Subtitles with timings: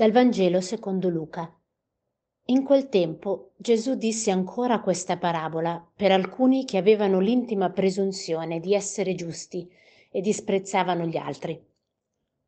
[0.00, 1.54] Dal Vangelo secondo Luca.
[2.46, 8.72] In quel tempo Gesù disse ancora questa parabola per alcuni che avevano l'intima presunzione di
[8.72, 9.70] essere giusti
[10.10, 11.62] e disprezzavano gli altri.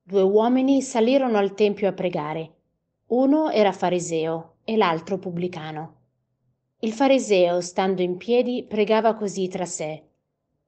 [0.02, 2.54] Due uomini salirono al Tempio a pregare.
[3.08, 5.96] Uno era fariseo e l'altro pubblicano.
[6.78, 10.02] Il fariseo, stando in piedi, pregava così tra sé.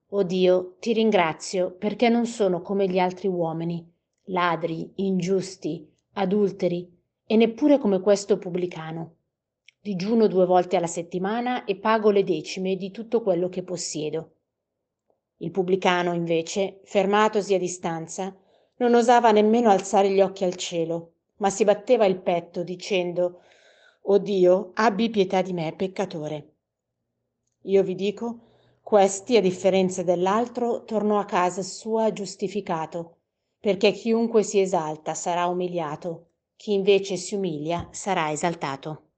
[0.08, 3.90] O Dio, ti ringrazio perché non sono come gli altri uomini,
[4.24, 6.90] ladri, ingiusti, adulteri
[7.26, 9.16] e neppure come questo pubblicano.
[9.80, 14.30] Digiuno due volte alla settimana e pago le decime di tutto quello che possiedo.
[15.38, 18.34] Il pubblicano, invece, fermatosi a distanza,
[18.76, 23.40] non osava nemmeno alzare gli occhi al cielo, ma si batteva il petto dicendo
[24.02, 26.52] O Dio, abbi pietà di me, peccatore.
[27.62, 28.38] Io vi dico,
[28.82, 33.16] questi, a differenza dell'altro, tornò a casa sua giustificato,
[33.64, 39.12] perché chiunque si esalta sarà umiliato, chi invece si umilia sarà esaltato.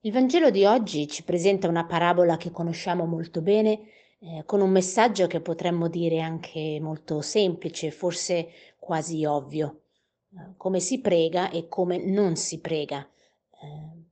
[0.00, 3.82] Il Vangelo di oggi ci presenta una parabola che conosciamo molto bene,
[4.18, 8.48] eh, con un messaggio che potremmo dire anche molto semplice, forse
[8.80, 9.82] quasi ovvio,
[10.32, 12.98] eh, come si prega e come non si prega.
[12.98, 14.02] Eh,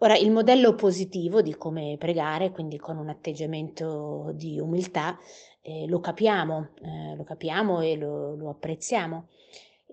[0.00, 5.18] ora, il modello positivo di come pregare, quindi con un atteggiamento di umiltà,
[5.66, 9.28] eh, lo capiamo, eh, lo capiamo e lo, lo apprezziamo.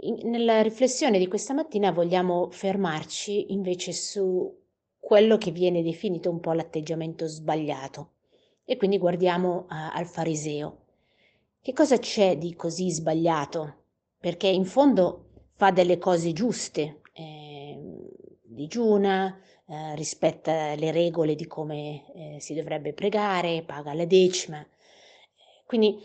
[0.02, 4.54] In, nella riflessione di questa mattina vogliamo fermarci invece su
[5.00, 8.12] quello che viene definito un po' l'atteggiamento sbagliato
[8.66, 10.78] e quindi guardiamo uh, al fariseo.
[11.62, 13.76] Che cosa c'è di così sbagliato?
[14.20, 17.80] Perché in fondo fa delle cose giuste, eh,
[18.44, 24.66] digiuna, eh, rispetta le regole di come eh, si dovrebbe pregare, paga la decima.
[25.72, 26.04] Quindi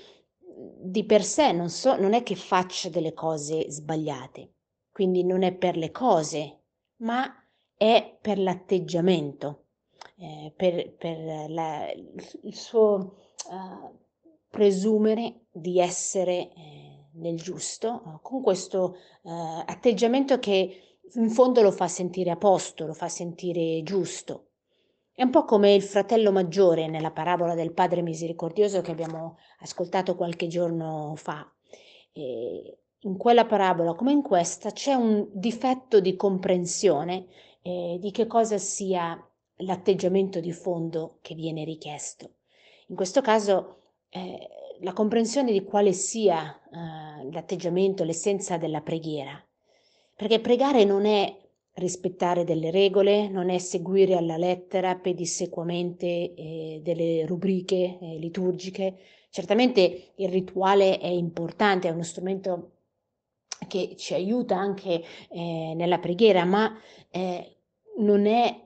[0.78, 4.52] di per sé non, so, non è che faccia delle cose sbagliate,
[4.92, 6.60] quindi non è per le cose,
[6.98, 7.28] ma
[7.76, 9.64] è per l'atteggiamento,
[10.18, 13.90] eh, per, per la, il suo uh,
[14.48, 21.72] presumere di essere eh, nel giusto, uh, con questo uh, atteggiamento che in fondo lo
[21.72, 24.50] fa sentire a posto, lo fa sentire giusto.
[25.18, 30.14] È un po' come il fratello maggiore nella parabola del Padre misericordioso che abbiamo ascoltato
[30.14, 31.50] qualche giorno fa.
[32.12, 37.28] E in quella parabola, come in questa, c'è un difetto di comprensione
[37.62, 39.18] eh, di che cosa sia
[39.60, 42.32] l'atteggiamento di fondo che viene richiesto.
[42.88, 44.48] In questo caso eh,
[44.80, 49.42] la comprensione di quale sia eh, l'atteggiamento, l'essenza della preghiera.
[50.14, 51.34] Perché pregare non è
[51.76, 58.98] rispettare delle regole, non è seguire alla lettera pedissequamente eh, delle rubriche eh, liturgiche.
[59.30, 62.70] Certamente il rituale è importante, è uno strumento
[63.68, 66.78] che ci aiuta anche eh, nella preghiera, ma
[67.10, 67.56] eh,
[67.98, 68.64] non è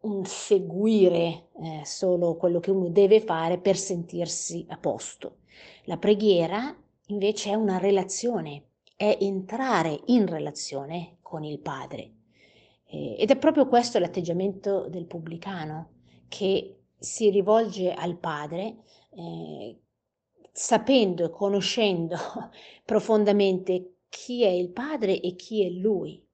[0.00, 5.38] un seguire eh, solo quello che uno deve fare per sentirsi a posto.
[5.84, 6.74] La preghiera
[7.08, 12.15] invece è una relazione, è entrare in relazione con il Padre.
[13.18, 15.90] Ed è proprio questo l'atteggiamento del pubblicano,
[16.28, 18.76] che si rivolge al padre
[19.10, 19.78] eh,
[20.52, 22.16] sapendo e conoscendo
[22.84, 26.24] profondamente chi è il padre e chi è lui.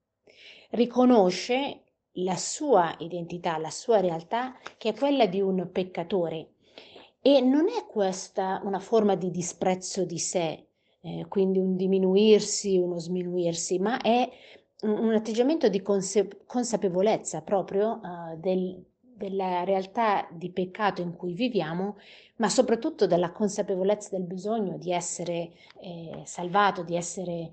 [0.71, 1.83] Riconosce
[2.17, 6.53] la sua identità, la sua realtà, che è quella di un peccatore.
[7.21, 10.67] E non è questa una forma di disprezzo di sé,
[11.01, 14.29] eh, quindi un diminuirsi, uno sminuirsi, ma è
[14.83, 21.97] un atteggiamento di conse- consapevolezza proprio uh, del, della realtà di peccato in cui viviamo,
[22.37, 27.53] ma soprattutto della consapevolezza del bisogno di essere eh, salvato, di essere eh,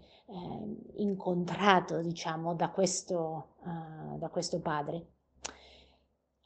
[0.98, 5.06] incontrato, diciamo, da questo, uh, da questo Padre.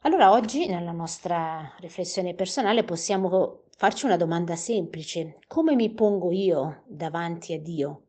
[0.00, 5.38] Allora oggi nella nostra riflessione personale possiamo farci una domanda semplice.
[5.46, 8.02] Come mi pongo io davanti a Dio?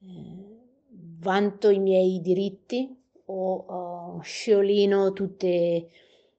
[0.00, 0.53] Eh,
[1.24, 2.94] vanto i miei diritti
[3.26, 5.88] o uh, sciolino tutte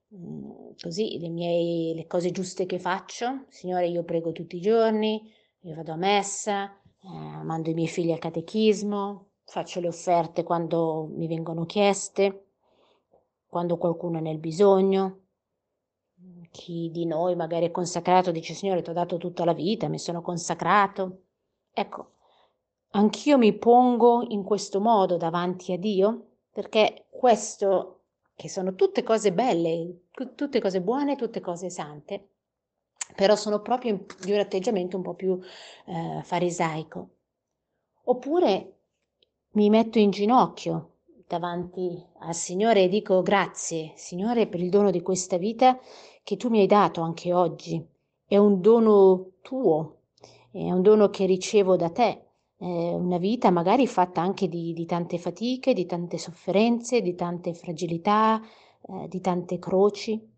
[0.09, 3.45] um, così le, mie, le cose giuste che faccio.
[3.49, 5.27] Signore, io prego tutti i giorni,
[5.61, 11.09] io vado a messa, eh, mando i miei figli al catechismo, faccio le offerte quando
[11.11, 12.45] mi vengono chieste,
[13.47, 15.21] quando qualcuno è nel bisogno.
[16.51, 19.99] Chi di noi magari è consacrato dice Signore ti ho dato tutta la vita, mi
[19.99, 21.23] sono consacrato.
[21.73, 22.11] Ecco,
[22.95, 28.03] Anch'io mi pongo in questo modo davanti a Dio, perché questo,
[28.33, 32.30] che sono tutte cose belle, tutte cose buone, tutte cose sante,
[33.13, 35.38] però sono proprio di un atteggiamento un po' più
[35.88, 37.09] eh, farisaico.
[38.06, 38.77] Oppure
[39.51, 40.91] mi metto in ginocchio,
[41.27, 45.77] davanti al Signore e dico grazie, Signore, per il dono di questa vita
[46.24, 47.86] che tu mi hai dato anche oggi.
[48.25, 49.98] È un dono tuo,
[50.50, 52.25] è un dono che ricevo da te,
[52.65, 57.53] è una vita magari fatta anche di, di tante fatiche, di tante sofferenze, di tante
[57.53, 58.41] fragilità,
[58.81, 60.33] eh, di tante croci.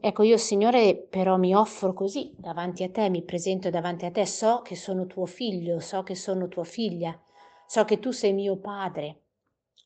[0.00, 4.24] Ecco, io Signore però mi offro così davanti a te, mi presento davanti a te,
[4.24, 7.18] so che sono tuo figlio, so che sono tua figlia,
[7.66, 9.22] so che tu sei mio padre,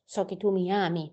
[0.05, 1.11] so che tu mi ami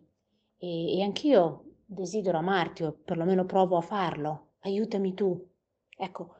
[0.58, 5.42] e, e anch'io desidero amarti o perlomeno provo a farlo, aiutami tu.
[5.98, 6.36] Ecco,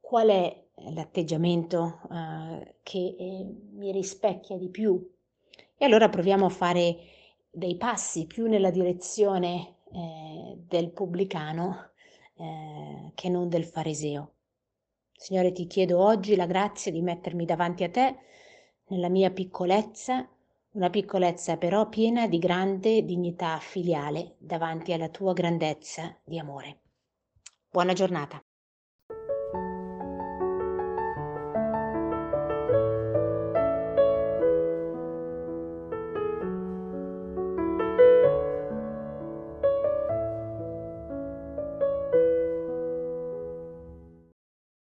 [0.00, 5.14] qual è l'atteggiamento uh, che eh, mi rispecchia di più?
[5.76, 6.96] E allora proviamo a fare
[7.50, 11.90] dei passi più nella direzione eh, del pubblicano
[12.34, 14.32] eh, che non del fariseo.
[15.12, 18.16] Signore, ti chiedo oggi la grazia di mettermi davanti a te
[18.88, 20.28] nella mia piccolezza,
[20.72, 26.80] una piccolezza però piena di grande dignità filiale davanti alla tua grandezza di amore.
[27.70, 28.40] Buona giornata.